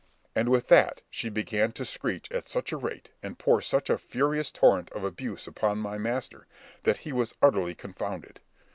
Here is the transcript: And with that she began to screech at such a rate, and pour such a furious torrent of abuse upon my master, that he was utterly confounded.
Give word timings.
And 0.35 0.49
with 0.49 0.67
that 0.69 1.01
she 1.11 1.29
began 1.29 1.73
to 1.73 1.85
screech 1.85 2.31
at 2.31 2.47
such 2.47 2.71
a 2.71 2.77
rate, 2.77 3.11
and 3.21 3.37
pour 3.37 3.61
such 3.61 3.87
a 3.87 3.99
furious 3.99 4.49
torrent 4.49 4.89
of 4.93 5.03
abuse 5.03 5.45
upon 5.45 5.77
my 5.77 5.99
master, 5.99 6.47
that 6.81 6.97
he 6.97 7.13
was 7.13 7.35
utterly 7.39 7.75
confounded. 7.75 8.39